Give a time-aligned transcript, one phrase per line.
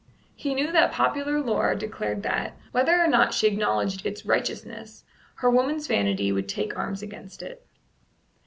[0.35, 5.03] He knew that popular lore declared that, whether or not she acknowledged its righteousness,
[5.35, 7.63] her woman's vanity would take arms against it.